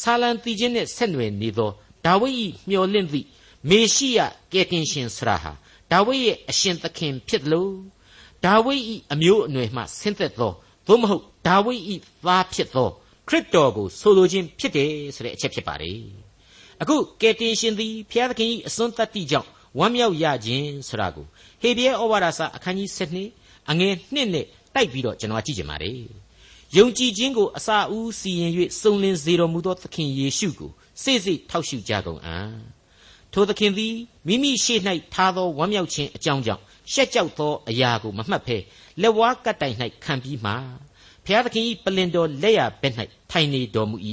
[0.00, 1.70] ဆာလံတီချင်းနဲ့ဆက်နွယ်နေသော
[2.06, 2.36] ဒါဝိဒ်၏
[2.68, 3.26] မျှော်လင့်သည့်
[3.68, 4.20] မေရှိယ
[4.52, 5.52] ကယ်တင်ရှင်ဆရာဟာ
[5.92, 7.72] ဒါဝိဒ်ရဲ့အရှင်သခင်ဖြစ်လို့
[8.44, 10.52] ဒါဝိဒ်၏အမျိုးအနွယ်မှဆင်းသက်သော
[10.86, 11.82] သို့မဟုတ်ဒါဝိဒ်၏
[12.26, 12.88] သားဖြစ်သော
[13.28, 15.98] ခရစ်တော်ကိုဆိုလိုခြင်းဖြစ်တယ်ဆိုတဲ့အချက်ဖြစ်ပါတယ်
[16.82, 19.48] အခုကယ်တင်ရှင်သည်ဘုရားသခင်၏အစွန်းတတ္တိကြောင့်
[19.78, 21.26] ဝမ်းမြောက်ရခြင်းဆိုတာကို
[21.62, 22.90] ဟေဘရဲဩဝါဒစာအခန်းကြီး
[23.30, 25.98] 7အငယ်1နဲ့ တိုက်ပြီးတော့ကျွန်တော်ကြည့်ကြပါမယ်။
[26.76, 30.70] ယုံကြည်ခြင်းကိုအစာဦးစီရင်၍စုံလင်စေတော်မူသောသခင်ယေရှုကို
[31.02, 32.52] စိတ်စိတ်ထောက်ရှုကြကုန်အံ့။
[33.32, 33.94] ထိုသခင်သည်
[34.26, 34.80] မိမိရှေ့၌
[35.14, 36.62] ထားသောဝမ်းမြောက်ခြင်းအကြောင်းကြောင့်
[36.92, 38.56] ရှက်ကြောက်သောအရာကိုမမှတ်ဖဲ
[39.02, 40.52] လက်ဝါးကပ်တိုင်၌ခံပြီးမှ
[41.26, 42.94] ဖျားသခင်၏ပလင်တော်လက်ရဘက်၌
[43.30, 43.96] ထိုင်နေတော်မူ၏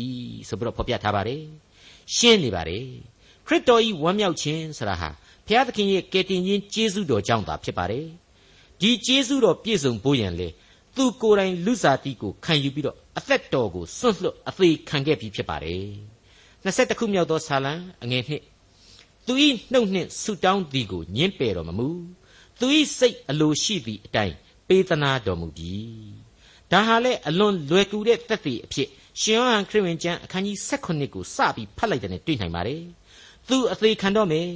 [0.47, 1.43] ဆိုပြီးတော့ဖော်ပြထားပါတယ်။
[2.15, 2.85] ရှင်းနေပါတယ်။
[3.47, 5.09] ခရစ်တော်၏ဝမ်းမြောက်ခြင်းဆိုတာဟာ
[5.47, 8.05] ဘုရားသခင်ရဲ့ကယ်တင်ခြင်းကျေးဇူးတော်ကြောင့်သာဖြစ်ပါတယ်
[8.81, 10.47] ဒီကျေးဇူးတော်ပြည့်စုံဖို့ရန်လေ
[10.95, 15.85] သူကိုယ်တိုင်လူစားတိကိုခံယူပြီးတော့အသက်တော်ကိုစွန့်လွတ်အသေးခံခဲ့ပြီးဖြစ်ပါတယ်
[16.65, 18.41] 21ခုမြောက်သောဆာလံအငယ်နှစ်
[19.25, 21.87] သူဤနှုတ်နှင့်ဆူတောင်းသည်ကိုညှင်းပယ်တော်မမူ
[22.59, 24.35] သူဤစိတ်အလိုရှိသည့်အတိုင်း
[24.67, 25.73] ပေးသနာတော်မူပြီ
[26.71, 28.87] ဒါဟာလေအလွန်လွယ်ကူတဲ့သက်သေအဖြစ်
[29.21, 32.83] ရှင်ယောဟန်ခရစ်ဝင်ကျမ်းအခန်းကြီး16ကိုစပြီးဖတ်လိုက်တဲ့တွေ့နိုင်ပါတယ်
[33.47, 34.49] သူအသေးခံတော့မယ်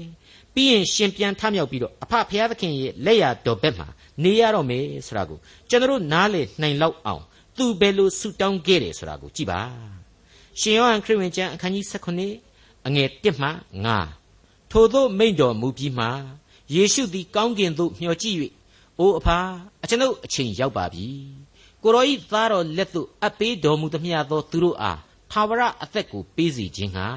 [0.56, 3.88] ပြီးရင်ရှင်ပြန်ထမြောက်ပြီးတော့အဖဖျားသခင်ရဲ့လက်ရတော်ဘက်မှာ
[4.24, 5.40] နေရတော့မယ်ဆိုတာကို
[5.70, 7.24] ကျွန်တော်နားလေနိုင်လောက်အောင်
[7.58, 9.62] သူဘယ်လိုဆူတောင်းခဲ့တယ်ဆိုတာကိုကြည့်ပါ
[10.60, 11.86] ရှင်ယောဟန်ခရစ်ဝင်ကျမ်းအခန်းကြီး
[12.34, 13.50] 19အငယ်1မှ
[14.10, 16.06] 9ထို့သောမိန့်တော်မူပြီးမှ
[16.74, 18.38] ယေရှုသည်ကောင်းကင်သို့မျှော်ကြည့်၍
[19.00, 19.38] အိုအဖာ
[19.84, 21.08] အကျွန်ုပ်အချိန်ရောက်ပါပြီ
[21.84, 25.00] ကိုရောဤသားတော်လက်သို့အပ်ပေးတော်မူသမျှသောသူတို့အား
[25.32, 27.08] သာဝရအသက်ကိုပေးစီခြင်းဟာ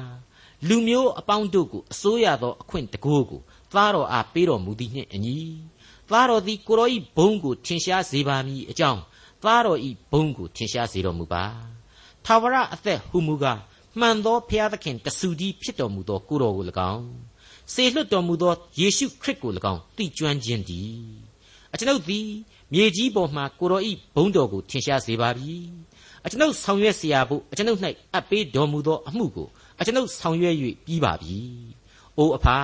[0.67, 3.41] လူမျိုးအပေါင်းတို့ကိုအစိုးရသောအခွင့်တကိုးကို
[3.73, 5.37] သားတော်အားပေးတော်မူသည်နှင့်အညီ
[6.10, 9.00] သားတော်သည်ကိုရောဤဘုံကိုထင်ရှားစေပါမည်အကြောင်း
[9.42, 11.44] သားတော်ဤဘုံကိုထင်ရှားစေတော်မူပါ
[12.24, 13.60] ထာဝရအသက်ဟုမူကား
[14.00, 17.06] မှန်သောဘုရားသခင်တဆူကြီးဖြစ်တော်မူသောကိုတော်ကို၎င်း
[17.74, 20.94] စေလွှတ်တော်မူသောယေရှုခရစ်ကို၎င်းသိကျွမ်းခြင်းသည်
[21.72, 22.28] အကျွန်ုပ်သည်
[22.72, 25.54] မြေကြီးပေါ်မှကိုတော်ဤဘုံတော်ကိုထင်ရှားစေပါပြီ
[26.24, 27.80] အကျွန်ုပ်ဆောင်ရွက်เสียဖို့အကျွန်ုပ်၌
[28.14, 29.48] အပ်ပေးတော်မူသောအမှုကို
[29.80, 31.38] အကျွန်ုပ်ဆောင်ရွက်၍ပြီးပါပြီ။
[32.18, 32.58] အိုအဖာ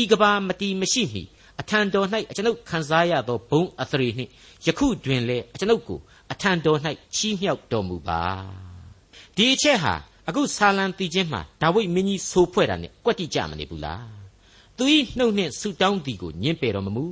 [0.00, 1.22] ဤကဘာမတီမရှိမီ
[1.61, 4.31] အထံတော်၌အကျွန်ုပ်ခံစားရသောဘုံအသရေနှင့်
[4.65, 5.99] ယခုတွင်လည်းအကျွန်ုပ်ကို
[6.31, 6.79] အထံတော်၌
[7.15, 8.21] ချီးမြှောက်တော်မူပါ။
[9.35, 9.93] ဒီအချက်ဟာ
[10.29, 14.05] အခုဆာလံတီချင်းမှာဒါဝိဒ်မင်းကြီးဆိုဖွဲ့တာနဲ့ကွက်တိကြမနေဘူးလား
[14.77, 17.05] သူဤနှုတ်နှင့်ဆူတောင်းသည်ကိုညင်းပယ်တော်မမူ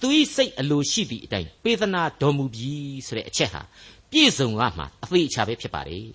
[0.00, 2.72] သူဤစိတ်အလိုရှိသည့်အတိုင်းပေးသနာတော်မူပြီ
[3.06, 3.62] ဆိုတဲ့အချက်ဟာ
[4.10, 6.08] ပြည့်စုံကမှအသေးအချာပဲဖြစ်ပါတယ်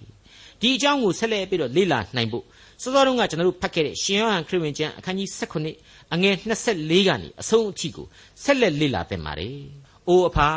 [0.61, 2.45] ဒီအကြောင်းကိုဆက်လက်ပြီးတော့လေ့လာနိုင်ဖို့
[2.81, 5.29] စောစောတုန်းကကျွန်တော်တို့ဖတ်ခဲ့တဲ့ရှင်ယောဟန်ခရစ်ဝင်ကျမ်းအခန်းကြီး
[5.71, 6.35] 18အငယ်
[6.69, 8.07] 24ကနေအဆုံးအထိကို
[8.43, 9.57] ဆက်လက်လေ့လာသင့်ပါတယ်။
[10.07, 10.49] အိုအဖာ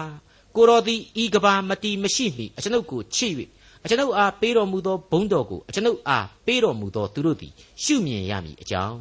[0.57, 3.33] ကိုတော်သည်ဤကဘာမတီမရှိမီအကျွန်ုပ်ကိုချစ်၍
[3.85, 9.01] အကျွန်ုပ်အားပေးတော်မူသောဘုန်းတော်ကိုအကျွန်ုပ်အားပေးတော်မူသောသူတို့သည်ရှုမြင်ရမည်အကြောင်း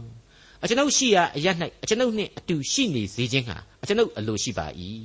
[0.64, 1.48] အကျွန်ုပ်ရှိရာအရ၌
[1.84, 4.68] အကျွန်ုပ်နှင့်အတူရှိနေစေခြင်းဟာအကျွန်ုပ်အလိုရှိပါ၏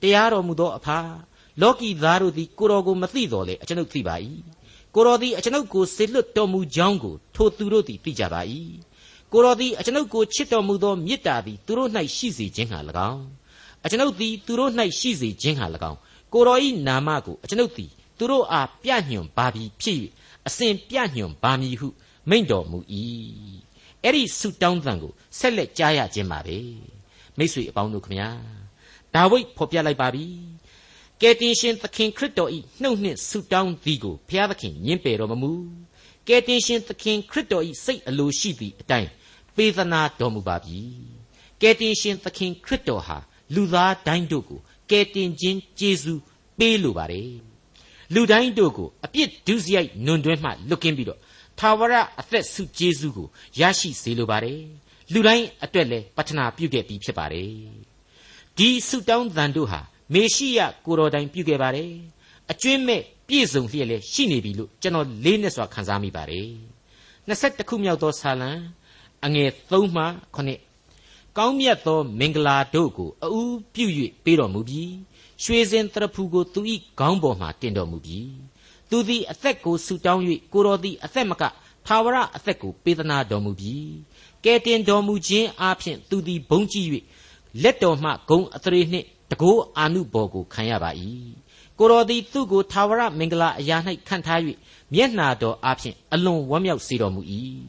[0.00, 0.98] တရားတော်မူသောအဖာ
[1.62, 4.16] လောကီသားတို့သည်ကိုတော်ကိုမသိတော်လေအကျွန်ုပ်သိပါ၏
[4.94, 8.40] ကိုတော်သည်အကျွန်ုပ်ကိုစေလွတ်တော်မူကြောင်းကိုထိုသူတို့သည်သိကြပါ၏
[9.32, 12.78] ကိုတော်သည်အကျွန်ုပ်ကိုချစ်တော်မူသောမေတ္တာသည်သူတို့၌ရှိစေခြင်းဟာ၎
[13.10, 13.24] င်း
[13.84, 15.98] အကျွန်ုပ်သည်သူတို့၌ရှိစေခြင်းဟာ၎င်း
[16.32, 19.98] ကိုတော်၏နာမကိုအကျွန်ုပ်သည်သူတို့အားပြညွန်ပါပြီဖြစ်၍
[20.48, 21.88] အစဉ်ပြညွန်ပါမည်ဟု
[22.30, 22.78] မိန့်တော်မူ၏
[24.02, 26.58] အဲ့ဒီဆုတောင်းသံကိုဆက်လက်ကြားရခြင်းပါပဲ
[27.38, 28.28] မိတ်ဆွေအပေါင်းတို့ခမညာ
[29.14, 30.26] ဒါဝိဒ်ဖော်ပြလိုက်ပါပြီ
[31.26, 35.50] ကယ်တင်ရှင်သခင်ခရစ်တော်ဤနှုတ်နှင့်ဆုတောင်းသည်ကိုဘုရားသခင်ညင်ပယ်တော်မမူ
[36.28, 39.10] ကယ်တင်ရှင်သခင်ခရစ်တော်ဤစိတ်အလိုရှိသည့်အတိုင်း
[39.56, 40.78] ပေးသနာတော်မူပါပြီ
[41.62, 43.18] ကယ်တင်ရှင်သခင်ခရစ်တော်ဟာ
[43.54, 46.20] လူသားတိုင်းတို့ကိုကယ်တင်ခြင်းကျေးဇူး
[46.58, 47.30] ပေးလိုပါတယ်
[48.14, 51.20] လူတိုင်းတို့ကိုအပြစ်ဒုစရိုက်နွန်တွဲမှလွတ်ကင်းပြီးတော့
[51.58, 53.28] ထာဝရအသက်ဆုကျေးဇူးကို
[53.60, 54.60] ရရှိစေလိုပါတယ်
[55.12, 57.50] လူတိုင်းအတွက်လည်းပတ္ထနာပြုခဲ့ပြီးဖြစ်ပါတယ်
[58.58, 59.80] ဒီဆုတောင်းသံတို့ဟာ
[60.12, 61.90] မေရှိယကိုတော်တိုင်ပြုခဲ့ပါတယ်
[62.50, 66.48] အကျွင်းမဲ့ပြည့်စုံလျက်လည်းရှိနေပြီလို့ကျွန်တော်လေးနဲ့စွာခန်းစားမိပါတယ်
[67.28, 68.50] 21ခုမြောက်သောဆာလံ
[69.24, 70.04] အငယ်3မှ
[70.74, 73.86] 9ကောင်းမြတ်သောမင်္ဂလာတို့ကိုအူးပြု၍
[74.24, 74.92] ပေးတော်မူပြီး
[75.42, 76.60] ရွှေစင်တရဖူကိုသူ၏
[76.98, 78.30] ခေါင်းပေါ်မှတင်တော်မူပြီး
[78.90, 81.42] သူသည်အသက်ကိုဆူတောင်း၍ကိုတော်သည်အသက်မက
[81.86, 83.92] သာဝရအသက်ကိုပေးသနာတော်မူပြီး
[84.44, 86.88] ကဲတင်တော်မူခြင်းအပြင်သူသည်ဘုံကြည့်၍
[87.62, 90.90] လက်တော်မှဂုံအသရေနှင့် တကိုးအာနုဘော်ကိုခံရပါ၏
[91.78, 93.76] ကိုတော်သည်သူ့ကိုသာဝရမင်္ဂလာအရာ၌
[94.08, 94.40] ခံထား၍
[94.94, 97.22] မျက်နာတော်အပြင်အလွန်ဝမ်းမြောက်စေတော်မူ၏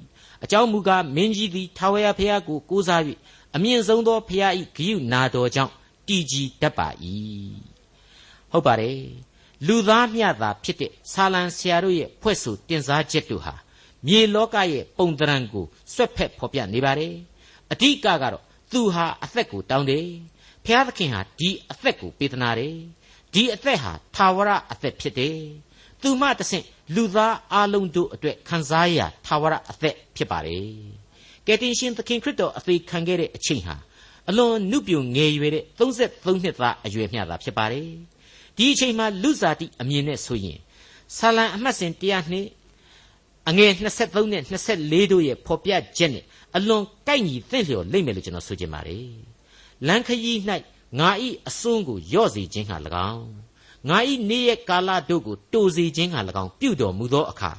[0.44, 3.02] အကြောင်းမူကားမင်းကြီးသည်ထာဝရဘုရားကိုကိုးစား၍
[3.56, 5.72] အမြင့်ဆုံးသောဘုရား၏ဂိယုနာတော်ကြောင့်
[6.08, 6.88] တည်ကြည်တတ်ပါ၏
[8.52, 9.02] ဟုတ်ပါတယ်
[9.68, 13.56] လူသားမျှသာဖြစ်တဲ့ဆာလံဆရာတို့ရဲ့ဖွဲ့ဆိုတင်စားချက်တို့ဟာ
[14.06, 17.14] မြေလောကရဲ့ပုံသဏ္ဍာန်ကိုဆွတ်ဖက်ဖော်ပြနေပါတယ်
[17.72, 20.08] အဓိကကတော့သူဟာအသက်ကိုတောင်းတယ်
[20.66, 22.76] ဘုရားသခင်ဟာဒီအသက်ကိုပေးသနာတယ်
[23.34, 25.38] ဒီအသက်ဟာသာဝရအသက်ဖြစ်တယ်
[26.02, 30.68] သူမှတဆင့်လူသားအလုံးတို့အတွက်ခံစားရသာဝရအသက်ဖြစ်ပါတယ်
[31.46, 33.76] ကယ်တင်ရှင်သခင်ခရစ်တော်အသေးခံခဲ့တဲ့အချိန်ဟာ
[34.30, 37.88] အလွန်နုပြုံငယ်ရွယ်တဲ့33နှစ်သားအရွယ်မျှသာဖြစ်ပါတယ်
[38.58, 40.60] ဒီအချိန်မှာလူစားတိအမြင်နဲ့ဆိုရင်
[41.18, 42.48] ဆာလံအမှတ်စဉ်100နှစ်
[43.50, 46.26] အငယ်23နဲ့24တို့ရဲ့ဖော်ပြချက်နဲ့
[46.56, 49.35] အလွန်ကိုက်ညီသင့်လျော်လိမ့်မယ်လို့ကျွန်တော်ဆိုချင်ပါတယ်
[49.88, 50.40] လန်ခရီး၌
[51.00, 52.78] ငါဤအစွန်းကိုယော့စေခြင်းဟာ၎
[53.14, 53.30] င်း
[53.90, 57.52] ငါဤနေ့ရက်ကာလတို့ကိုတိုးစေခြင်းဟာ၎င်းပြုတော်မူသောအခါ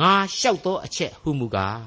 [0.00, 1.82] ငါလျှောက်သောအချက်ဟုမူကား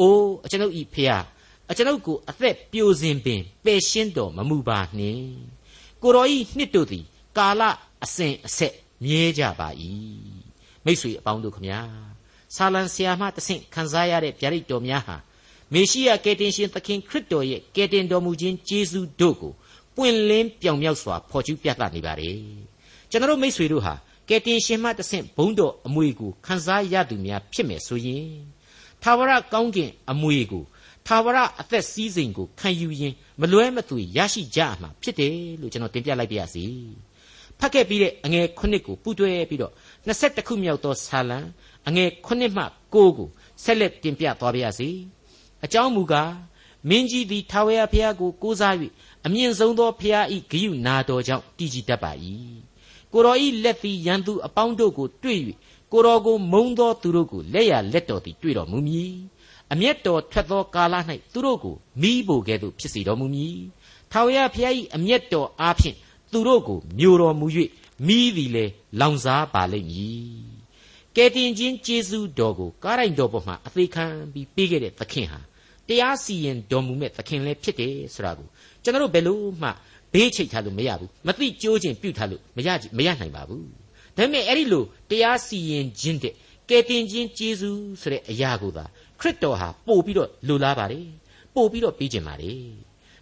[0.00, 1.24] အိုးအကျွန်ုပ်ဤဖျား
[1.70, 5.24] အကျွန်ုပ်ကိုအသက်ပြိုစင်ပင်ပယ်ရှင်းတော်မမူပါနှင့်
[6.02, 7.04] ကိုတော်ဤနှစ်တို့သည်
[7.38, 7.62] ကာလ
[8.04, 9.68] အစဉ်အဆက်မြဲကြပါ၏
[10.84, 11.80] မိษွေအပေါင်းတို့ခမညာ
[12.54, 15.16] ဆာလံဆရာမတဆင့်ခံစားရတဲ့ဗျာဒိတ်တော်များဟာ
[15.72, 19.52] မေရှိယကယ်တင်ရှင်သခင်ခရစ်တော်ရဲ့ကယ်တင်တော်မူခြင်းကျေးဇူးတို့ကို
[19.96, 22.38] ပွင့်လင်းပြောင်မြောက်စွာဖော်ကျူးပြသနေပါတယ်
[23.10, 23.94] ကျွန်တော်မိษွေတို့ဟာ
[24.28, 28.26] ကယ်တင်ရှင်မှတဆင့်ဘုန်းတော်အမွေကိုခံစားရသူများဖြစ်မယ်ဆိုရင်
[29.02, 30.64] သာဝရကောင်းကင်အမွေကို
[31.06, 36.64] သာဝရအသက်စည်းစိမ်ကိုခံယူရင်မလွဲမသွေရရှိကြမှာဖြစ်တယ်လို့ကျွန်တော်တင်ပြလိုက်ပါရစေ
[37.58, 39.72] ဖတ်ခဲ့ပြီးတဲ့အငယ်9ကိုပူးတွဲပြီးတော့
[40.06, 41.38] 21ခုမြောက်သောဆာလံ
[41.88, 43.28] အငယ်9မှ9ကို
[43.64, 44.88] ဆက်လက်တင်ပြသွားပါရစေ
[45.64, 46.32] အကြောင်းမူကား
[46.88, 48.74] မင်းကြီးသည်ထာဝရဘုရားကိုကိုးစား၍
[49.26, 52.12] အမြင့်ဆုံးသောဘုရား၏ဂိယုနာတော်ကြောင့်တည်ကြည်တတ်ပါ၏
[53.12, 55.38] ကိုတော်၏လက်သည်ရန်သူအပေါင်းတို့ကိုတွေ့၍
[55.92, 59.12] ကိုတော်ကိုမုံသောသူတို့ကိုလက်ရလက်တော်သည်တွေ့တော်မူမည်
[59.72, 60.94] အမျက်တော်ထွက်သောကာလ၌
[61.32, 63.58] သူတို့ကိုမိဖို့ကဲ့သို့ဖြစ်စေတော်မူမည်
[64.12, 65.96] ထာဝရဘုရား၏အမျက်တော်အားဖြင့်
[66.32, 67.46] သူတို့ကိုမျိုးတော်မူ၍
[68.06, 68.64] မိသည်လေ
[69.00, 70.58] လောင်စားပါလိမ့်မည်
[71.16, 75.40] ကယ်တင်ခြင်းကျေးဇူးတော်ကိုကားရိုင်တော်ပေါ်မှာအသေးခံပြီးပေးခဲ့တဲ့သခင်ဟာ
[75.88, 78.46] တရားစီရင်တော်မူမဲ့သခင်လည်းဖြစ်တယ်ဆိုတာကို
[78.82, 79.70] ကျွန်တော်တို့ဘယ်လို့မှ
[80.12, 83.64] ဘေးချိတ်ထားလို့မရဘူးမသိကြိုးခြင်းပြုတ်ထားလို့မရမရနိုင်ပါဘူး
[84.16, 86.34] ဒါပေမဲ့အဲ့ဒီလိုတရားစီရင်ခြင်းတဲ့
[86.68, 88.84] ကယ်တင်ခြင်းကျေးဇူးဆိုတဲ့အရာကိုသာ
[89.20, 91.06] ခရစ်တော်ဟာပို့ပြီးတော့လိုလားပါတယ်
[91.54, 92.60] ပို့ပြီးတော့ပေးခြင်းပါတယ်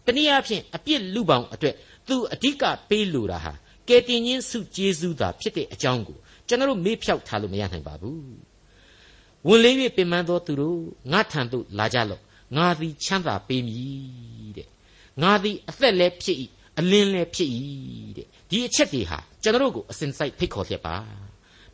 [0.07, 1.75] တနည်းအားဖြင့်အပြစ်လူပောင်အတွက်
[2.09, 3.53] သူအဓိကပေးလိုတာဟာ
[3.89, 8.21] ကယ်တင်ခြင်းစုကျေးဇူးသာဖြစ်တဲ့အကြောင်းကိုကျွန်တော်တို့မေ့ဖြောက်ထားလို့မရနိုင်ပါဘူး
[9.49, 10.79] ဝဝင်လေး၍ပင်ပန်းသောသူတို့
[11.13, 12.21] ငါထံသို့လာကြလော့
[12.57, 14.69] ငါသည်ချမ်းသာပေးမည်တဲ့
[15.23, 16.39] ငါသည်အသက်လည်းဖြစ်၏
[16.79, 17.51] အလင်းလည်းဖြစ်၏
[18.17, 20.97] တဲ့ဒီအချက်တွေဟာကျွန်တော်တို့ကိုအစဉ်စိုက်ဖိတ်ခေါ်ခဲ့ပါ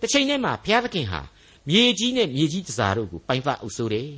[0.01, 1.21] တစ်ချိန်တည်းမှာဘုရားသခင်ဟာ
[1.69, 4.11] မြေကြီးနဲ့မြေကြီးတစားတို့ကိုပိုင်ဖအုပ်စိုးတယ်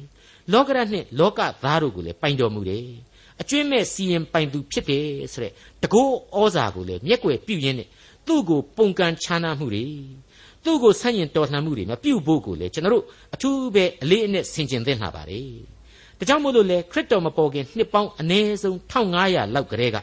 [0.53, 2.87] လောကရနှင့်လောကသားတို့ကိုလည်းပိုင်တော်မူတယ်
[3.40, 7.88] အကျွင့်မဲ့စီရင်ပိုင်သူဖြစ်တယ်ဆိုတဲ့တကောဩဇာကိုလည်းမျက်ွယ်ပြုရင်းနဲ့
[8.27, 9.85] သူ့ကိုပုံကန်ချမ်းသာမှုတွေ
[10.64, 15.74] သူ့ကိုဆန့်ကျင်တော်လှန်မှုတွေမပြုတ်ဖို့ကိုလည်းကျွန်တော်တို့အထူးပဲအလေးအနက်ဆင်ခြင်သင့်လာပါတယ်
[16.18, 19.96] ဒါကြောင့်မို့လို့လေခရစ်တော်မပေါ်ခင်နှစ်ပေါင်းအနည်းဆုံး1500လောက်ကလေးက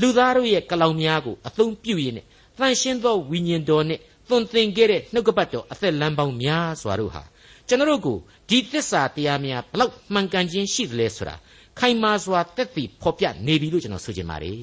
[0.00, 2.26] လူသားတို့ရဲ့ကလောင်များကိုအသုံးပြုရင်းနဲ့
[2.58, 7.22] တန်ရှင်းသောဝိညာဉ်တော်နဲ့သွန်သင်ခဲ့တဲ့နှုတ်ကပတ်တော်အသက်လမ်းပေါင်းများစွာတို့ဟာ
[7.68, 11.34] ကျွန်တော်တို့ကိုဒီသစ္စာတရားများဘလောက်မှန်ကန်ခြင်းရှိသလဲဆိုတာ
[11.78, 14.58] ခိုင်မာစွာတက်တည်ဖော်ပြနေပြီလို့ကျွန်တော်ဆိုချင်ပါတယ်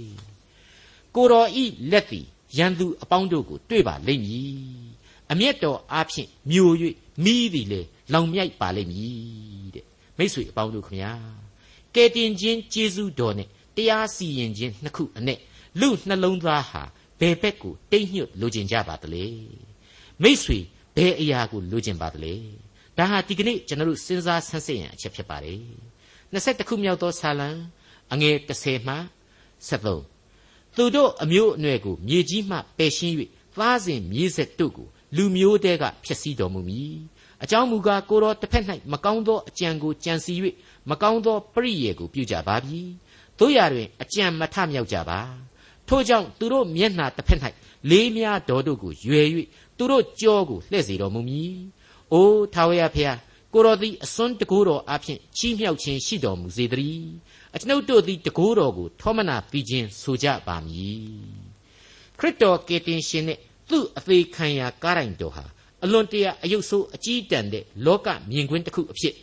[1.16, 2.26] ကိုတော်ဤလက်သည်
[2.58, 4.86] ရန်သူအပေါင်းတို့ကိုတွေ့ပါလိမ့်မည်
[5.32, 6.74] အမျက်တော်အားဖြင့်မျိုး၍
[7.24, 7.82] မိသည်လေ
[8.14, 9.85] လောင်မြိုက်ပါလိမ့်မည်တဲ့
[10.18, 11.12] မိတ်ဆွေအပေါင်းတို့ခမညာ
[11.96, 15.40] ကဲတင်ခြင်းကျေးဇူးတော်နဲ့တရားစီရင်ခြင်းနှစ်ခုအနဲ့
[15.80, 16.84] လူနှလုံးသားဟာ
[17.20, 19.26] ဘယ်ဘက်ကိုတိတ်ညွတ်လိုချင်ကြပါသလဲ
[20.22, 20.60] မိတ်ဆွေ
[20.96, 22.34] ဘယ်အရာကိုလိုချင်ပါသလဲ
[22.98, 25.62] ဒါဟာဒီကနေ့ကျွန်တော်တို့စဉ်းစားဆန်းစစ်ရန်အချက်ဖြစ်ပါတယ်
[26.34, 27.50] 21ခုမြောက်သောဆာလံ
[28.14, 28.96] အငယ်30မှ
[29.70, 33.16] 73သူတို့အမျိုးအနွယ်ကိုမြေကြီးမှပယ်ရှင်း၍
[33.56, 36.96] သားစဉ်မြေးဆက်တို့ကိုလူမျိုးတဲကဖျက်ဆီးတော်မူမည်
[37.44, 40.34] အကြောင်းမူကားကိုတော်တစ်ဖက်၌မကောင်းသောအကြံကိုကြံစီ၍
[40.90, 42.82] မကောင်းသောပရိယေကိုပြုကြပါပြီ
[43.40, 45.20] တို့ရတွင်အကြံမထမြောက်ကြပါ
[45.88, 47.40] ထို့ကြောင့်သူတို့မျက်နှာတစ်ဖက်၌
[47.90, 49.28] လေးများတော်တို့ကိုရွယ်၍
[49.78, 51.56] သူတို့ကြောကိုလှည့်စေတော်မူမည်။
[52.14, 53.20] အိုးထာဝရဘုရား
[53.54, 57.06] ကိုတော်သည်အစွန်းတကိုးတော်အဖျင်ချီးမြှောက်ခြင်းရှိတော်မူစေတည်း။
[57.56, 61.06] အကျွန်ုပ်တို့သည်တကိုးတော်ကိုထောမနာပြီးခြင်းဆိုကြပါမည်။
[62.20, 65.46] ခရစ်တော်ကေတင်ရှင်နှင့်သူ့အသေးခံရာကားတိုင်တော်ဟာ
[65.86, 69.16] အလွန်တရာအယုတ်ဆိုးအကြီးတန်းတဲ့လောကမြင်ကွင်းတစ်ခုအဖြစ်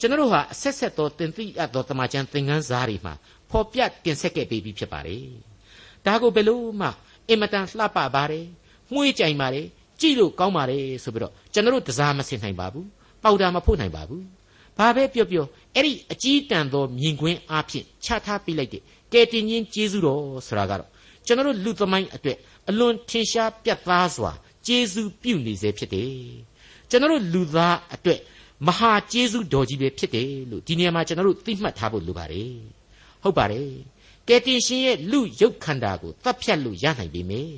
[0.00, 3.14] ကျွန်တော်တို့ဟာအဆက်ဆက်သောတင်သိအပ်သောတမန်ကျန်သင်ခန်းစာတွေမှာ
[3.50, 5.22] ဖော်ပြတင်ဆက်ခဲ့ပြီးဖြစ်ပါတယ်။
[6.06, 6.88] ဒါကိုဘယ်လို့မှ
[7.28, 8.44] အင်မတန်လှပပါတယ်။
[8.92, 9.66] မှုေးကြိုင်ပါတယ်။
[10.00, 12.86] ကြည့်လို့ကောင်းပါတယ်ဆိုပြီးတော့ကျွန်တော်တို့တစားမစင်နိုင်ပါဘူး။
[13.22, 14.22] ပေါတာမဖို့နိုင်ပါဘူး။
[14.78, 20.88] ဘာပဲပြောပြောအဲ့ဒီအကြီးတန်းသောမြင်ကွင်းအဖြစ်ချထားပြလိုက်တဲ့ကဲတင်ချင်းကျေးဇူးတော်ဆိုတာကတော့
[21.26, 24.32] ကျွန်တော်တို့လူသမိုင်းအတွက်အလွန်ထင်ရှားပြတ်သားစွာ
[24.66, 26.14] ကျေးဇူးပြုနေစေဖြစ်တယ်။
[26.90, 28.20] ကျွန်တော်တို့လူသားအတွက်
[28.66, 32.52] မဟာကျေးဇူးတော်ကြီးပဲဖြစ်တယ်လို့ဒီနေရာမှာကျွန်တော်တို့သိမှတ်ထားဖို့လိုပါတယ်။
[33.22, 33.68] ဟုတ်ပါတယ်။
[34.28, 37.54] ကယ်တင်ရှင်ရဲ့လူရုပ်ခန္ဓာကိုသတ်ဖြတ်လို့ရနိုင်ပေမယ့်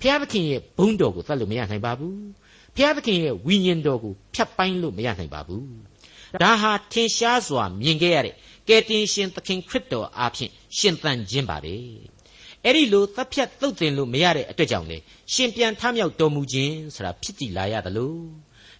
[0.00, 2.16] ဖျားသခင်ရဲ့ဘုန်းတော်ကိုသတ်လို့မရနိုင်ပါဘူး။
[2.76, 5.64] ဖျားသခင်ရဲ့ဝိညာဉ်တော်ကိုဖြတ်ပိုင်းလို့မရနိုင်ပါဘူး။
[6.42, 8.34] ဒါဟာထင်ရှားစွာမြင်ခဲ့ရတဲ့
[8.68, 11.74] ကယ်တင်ရှင်သခင်ခရစ်တော်အားဖြင့်ရှင်သန်ခြင်းပါပဲ။
[12.64, 14.98] အဲ့ဒီလိုသတ်ဖြတ်သုတ်သင်လို့မရတဲ့အတွက်ကြောင့်လေ
[15.32, 18.22] ရှင်ပြန်ထမြောက်တော်မူခြင်းဆိုတာဖြစ်တည်လာရတယ်လို့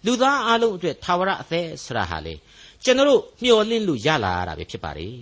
[0.05, 2.35] လူသားအလုံးအတွက်သာဝရအသက်ဆိုတာဟာလေ
[2.83, 5.17] ကျွန်တော်တို့မျှော်လင့်လို့ရလာရတာပဲဖြစ်ပါတယ်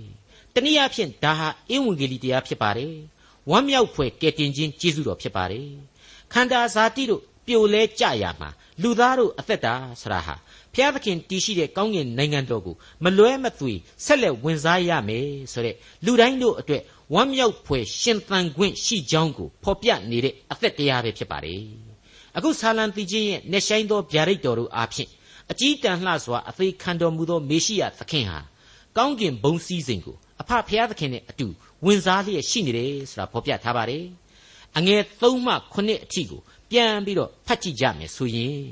[0.54, 2.93] တနည်းအားဖြင့်ဒါဟာအင်ဝင်ဂေလိတရားဖြစ်ပါတယ်
[3.50, 5.67] ဝမ်းမြောက်ဖွယ်ကယ်တင်ခြင်းကျေးဇူးတော်ဖြစ်ပါတယ်
[6.34, 8.50] ခန္ဓာဇာတိတို့ပြိုလဲကြရမှာ
[8.82, 10.36] လူသားတို့အသက်တာဆရာဟာ
[10.74, 13.74] ဖျားသခင်တည်ရှိတဲ့ကောင်းကင်နိုင်ငံတော်ကိုမလွဲမသွေ
[14.06, 16.82] ဆက်လက်ဝင်စားရမယ်ဆိုတဲ့လူတိုင်းတို့အတွက်
[17.13, 21.63] ဝမ်းမြောက်ဖွယ်ရှင်သန်ခွင့်ရှိကြောင်းကိုဖော်ပြနေတဲ့အသက်တရားပဲဖြစ်ပါတယ်
[22.38, 25.10] အခုဆာလံတီချင်းရဲ့နေဆိုင်သောဗျာဒိတ်တော်တို့အားဖြင့်
[25.52, 28.39] အကြီးတန်းလှစွာအသေးခံတော်မူသောမေရှိယသခင်ဟာ
[28.98, 31.48] ကောင်းကင်ဘုံစည်းစိမ်ကိုအဖဖျားသခင်နဲ့အတူ
[31.86, 34.06] ဝင်စားလျက်ရှိနေတယ်ဆိုတာဖော်ပြထားပါတယ်
[34.78, 36.41] အငယ်3မှ9အထိကို
[36.72, 38.63] ပြန်ပြီးတော့ဖတ်ကြည့်ကြမယ်ဆိုရင်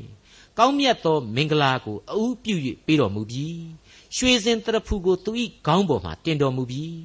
[0.57, 3.59] ကောင်းမြတ်သောမင်္ဂလာကိုအဦးပြု၍ပေးတော်မူပြီး
[4.15, 5.31] ရွှေစင်တရဖူကိုသူ၏
[5.65, 6.97] ခေါင်းပေါ်မှာတင်တော်မူပြီး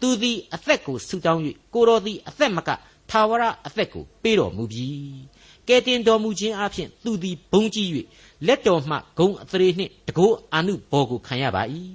[0.00, 1.42] သူသည်အသက်ကိုဆူတောင်း၍
[1.74, 2.70] ကိုတော်သည်အသက်မက
[3.10, 5.20] ထာဝရအသက်ကိုပေးတော်မူပြီး
[5.68, 7.88] ကဲတင်တော်မူခြင်းအပြင်သူသည်ဘုံကြီး၍
[8.46, 11.62] လက်တော်မှဂုံအသရေနှင့်တကိုးအာနုဘော်ကိုခံရပါ၏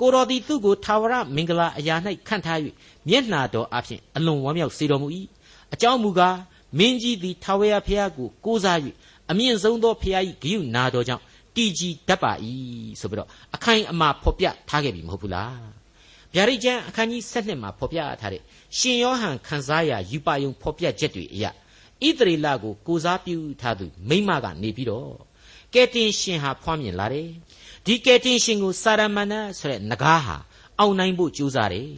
[0.00, 1.94] ကိုတော်သည်သူ့ကိုထာဝရမင်္ဂလာအရာ၌
[2.28, 2.58] ခန့်ထား၍
[3.08, 5.08] မျက်နှာတော်အပြင်အလွန်ဝမ်းမြောက်စေတော်မူ၏
[5.74, 6.36] အကြောင်းမူကား
[6.78, 8.78] မင်းကြီးသည်ထာဝရဘုရားကိုကိုးစား၍
[9.30, 11.22] အမြင့်ဆုံးသောဘုရား၏ဂိယုနာတော်ကြောင့်
[11.56, 12.32] တည်ကြည်တတ်ပါ၏
[13.00, 15.81] ဆိုပြီးတော့အခိုင်အမာဖော်ပြထားခဲ့ပြီမဟုတ်ဘူးလား
[16.34, 18.42] ဗျာဒိတ်ကျမ်းအခန်းကြီး7မှာဖော်ပြထားတဲ့
[18.78, 21.50] ရှင်ယောဟန်ခန်းစားရာယူပါယုံဖော်ပြချက်တွေအရဣ
[22.18, 25.12] သရေလကိုကိုစားပြုထားသူမိမကနေပြီးတော့
[25.74, 27.28] ကယ်တင်ရှင်ဟာဖွားမြင်လာတယ်
[27.86, 30.36] ဒီကယ်တင်ရှင်ကိုစာရမဏေဆိုတဲ့နဂါးဟာ
[30.78, 31.90] အောင်နိုင်ဖို့ကြိုးစားတယ်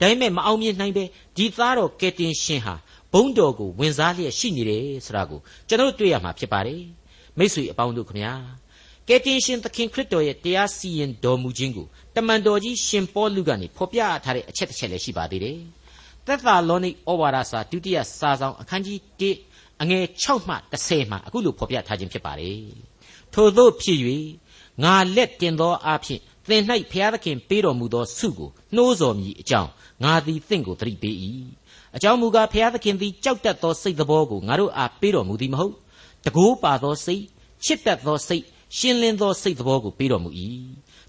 [0.00, 1.04] ဒါပေမဲ့မအောင်မြင်နိုင်ပဲ
[1.36, 2.74] ဒီသားတော်ကယ်တင်ရှင်ဟာ
[3.12, 6.82] ဘုံတော်ကိုဝင်စားလျက်ရှိနေတယ်ဆိုတာကိုကျွန်တော်တွေ့ရမှာဖြစ်ပါတယ်
[7.38, 8.32] မိတ်ဆွေအပေါင်းတို့ခမညာ
[9.08, 15.58] ကယ်တင်ရှင်သခင်ခရစ်တော်ရဲ့တရားစီရင်တော်မူခြင်းကိုတမန်တော်ကြီးရှင်ပေါလုကနေဖော်ပြထားတဲ့အချက်တစ်ချက်လည်းရှိပါသေးတယ်
[16.26, 18.98] သက်သာလောနိဩဝါဒစာဒုတိယစာဆောင်အခန်းကြီး
[19.40, 22.60] 1အငယ်6မှ10မှာအခုလိုဖော်ပြထားခြင်းဖြစ်ပါတယ်
[23.34, 23.98] ထို့သောဖြစ်၍
[24.82, 26.62] ငါလက်တင်သောအဖြစ်သင်၌
[26.92, 29.70] ဖျားသခင်ပေးတော်မူသောဆုကိုနှိုးဆော်မည်အကြောင်း
[30.04, 31.16] ငါသည်သင်ကိုသတိပေး၏
[31.96, 35.74] အကြောင်းမူကားဖျားသခင်သည်ကြောက်တတ်သောစိတ်တော်ကိုငါတို့အားပေးတော်မူသည်မဟုတ်
[36.26, 37.22] တကိုးပါသောစိတ်
[37.64, 38.44] ချစ်တတ်သောစိတ်
[38.76, 40.30] ရှင်းလင်းသောစိတ်တော်ကိုပေးတော်မူ၏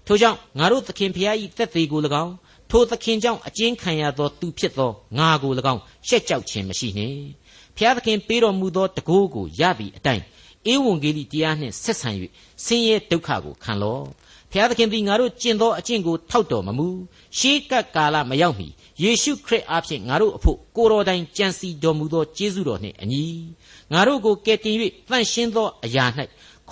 [0.06, 2.34] ထိုကြောင့်ငါတို့သခင်ဖျား၏သက်သေးကို၎င်း
[2.70, 7.18] ထိုသခင်ကြောင့်အကျဉ်းခံရသောသူဖြစ်သောငါကို၎င်းရှက်ကြောက်ခြင်းမရှိနှင့်
[7.76, 10.22] ဖျားသခင်ပေးတော်မူသောတကိုးကိုရသည့်အတိုင်း
[10.72, 12.10] ဧဝံဂေလိတရားနှင့်ဆက်ဆံ၍
[12.64, 14.04] ဆင်းရဲဒုက္ခကိုခံလော့
[14.52, 16.88] ဖျားသခင်သည်ငါတို့ကျင့်သောအကျင့်ကိုထောက်တော်မမူ
[17.38, 18.68] ရှေးကပ်ကာလမရောက်မီ
[19.02, 23.24] ယေရှုခရစ်အားဖြင့်ငါတို့အဖို့ကိုတော်တိုင်ကြံစီတော်မူသောကျေးဇူးတော်နှင့်အညီ
[23.92, 24.76] ငါတို့ကိုကယ်တင်၍
[25.08, 26.04] တန့်ရှင်းသောအရာ၌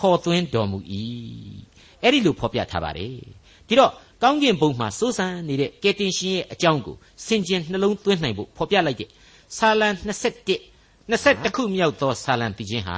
[0.02, 0.78] ခေါ်သွင်းတော်မူ၏
[2.02, 3.14] အဲ့ဒီလိုဖော်ပြထားပါတယ်
[3.68, 9.08] ဒီတော့ကောင်းကင်ဘုံမှာစိုးစံနေတဲ့ကယ်တင်ရှင်ရဲ့အကြောင်းကိုစင်ကြင်နှလုံးသွင်းနိုင်ဖို့ဖော်ပြလိုက်တဲ့
[9.56, 9.88] ဆာလံ
[10.52, 12.96] 21 21ခုမြောက်သောဆာလံပြခြင်းဟာ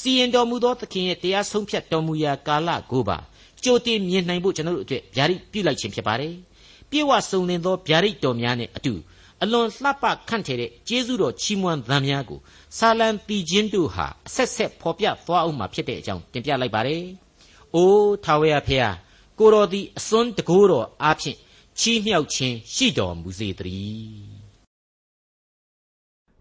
[0.00, 3.18] စီရင်တော်မူသောသခင်ရဲ့တရားဆုံးဖြတ်တော်မူရာကာလကိုပါ
[3.64, 6.34] ကြိုတင်မြင်နိုင်ဖို့ကျွန်တော်တို့အတွက်ဗျာဒိတ်ပြုလိုက်ခြင်းဖြစ်ပါတယ်
[6.90, 8.92] ပြေဝစုံလင်သောဗျာဒိတ်တော်များနဲ့အတူ
[9.44, 12.38] အလွန်လှပခန့်ထည်တဲ့ကျေးဇူးတော်ချီးမွမ်းသံများကို
[12.78, 17.02] ဆာလံပီခြင်းတို့ဟာအဆက်ဆက်ဖော်ပြသွားအောင်မှာဖြစ်တဲ့အကြောင်းတင်ပြလိုက်ပါတယ်။
[17.74, 18.90] အိုးထာဝရဖေဟာ
[19.38, 21.38] ကိုတော်သည်အစွန်းတကိုးတော်အားဖြင့်
[21.78, 24.44] ချီးမြှောက်ခြင်းရှိတော်မူစေတည်း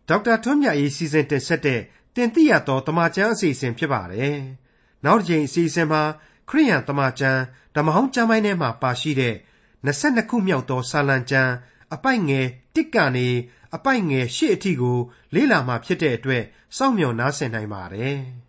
[0.08, 1.80] ဒေါက်တာထွန်းမြတ်ရေးစီစဉ်တင်ဆက်တဲ့
[2.16, 4.38] တင်ပြရသောတမချန်းအစီအစဉ်ဖြစ်ပါတယ်။
[5.06, 6.02] နောက်တစ်ချိန်အစီအစဉ်မှာ
[6.50, 7.42] ခရိယန်တမချန်း
[7.76, 9.36] ဓမ္မဟောင်းကျမ်းပိုင်းထဲမှာပါရှိတဲ့
[9.86, 11.54] 22ခုမြောက်သောစာလံကျမ်း
[11.94, 13.30] အပိုက်ငယ် တစ်ကနေ
[13.76, 14.98] အပိုက်ငယ်ရှစ်အထိကို
[15.34, 16.44] လေ့လာမှဖြစ်တဲ့အတွက်
[16.78, 18.18] စောင့်မျှော်နားဆင်နိုင်ပါတယ်။